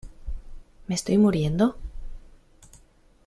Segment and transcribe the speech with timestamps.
[0.87, 1.75] ¿me estoy muriendo?